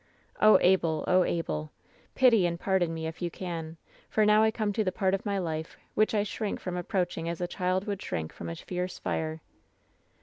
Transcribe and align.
"Oh, 0.41 0.57
Abel! 0.63 1.05
Oh, 1.07 1.23
Abel 1.23 1.61
1 1.65 1.69
Pity 2.15 2.45
and 2.47 2.59
pardon 2.59 2.91
me 2.91 3.05
if 3.05 3.21
you 3.21 3.29
can, 3.29 3.77
for 4.09 4.25
now 4.25 4.41
I 4.41 4.49
come 4.49 4.73
to 4.73 4.83
the 4.83 4.91
part 4.91 5.13
of 5.13 5.27
my 5.27 5.37
life 5.37 5.77
which 5.93 6.15
I 6.15 6.23
shrink 6.23 6.59
from 6.59 6.75
approaching 6.75 7.29
as 7.29 7.39
a 7.39 7.45
child 7.47 7.85
would 7.85 8.01
shrink 8.01 8.33
from 8.33 8.49
a 8.49 8.55
fierce 8.55 8.97
fire. 8.97 9.41